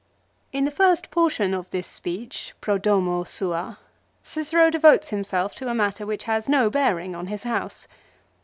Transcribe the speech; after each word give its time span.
In 0.51 0.65
the 0.65 0.71
first 0.71 1.11
portion 1.11 1.53
of 1.53 1.69
this 1.69 1.85
speech," 1.85 2.53
Pro 2.59 2.79
Domo 2.79 3.23
Sua," 3.23 3.77
Cicero 4.23 4.71
devotes 4.71 5.09
himself 5.09 5.53
to 5.53 5.67
a 5.69 5.75
matter 5.75 6.07
which 6.07 6.23
has 6.23 6.49
no 6.49 6.71
bearing 6.71 7.15
on 7.15 7.27
his 7.27 7.43
house. 7.43 7.87